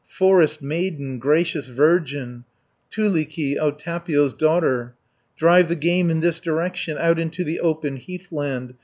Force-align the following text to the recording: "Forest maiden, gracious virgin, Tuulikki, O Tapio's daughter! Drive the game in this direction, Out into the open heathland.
"Forest 0.07 0.63
maiden, 0.63 1.19
gracious 1.19 1.67
virgin, 1.67 2.43
Tuulikki, 2.89 3.59
O 3.59 3.69
Tapio's 3.69 4.33
daughter! 4.33 4.95
Drive 5.37 5.69
the 5.69 5.75
game 5.75 6.09
in 6.09 6.21
this 6.21 6.39
direction, 6.39 6.97
Out 6.97 7.19
into 7.19 7.43
the 7.43 7.59
open 7.59 7.97
heathland. 7.97 8.73